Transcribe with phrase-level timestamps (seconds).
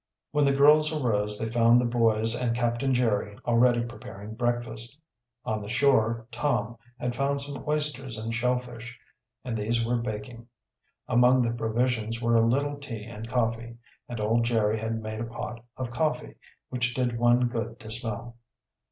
[0.31, 4.99] When the girls arose they found the boys and Captain Jerry already preparing breakfast.
[5.45, 8.97] On the shore Tom, had found some oysters and shell fish,
[9.45, 10.47] and these were baking.
[11.07, 13.77] Among the provisions were a little tea and coffee,
[14.09, 16.33] and old Jerry had made a pot of coffee,
[16.69, 18.37] which did one good to smell.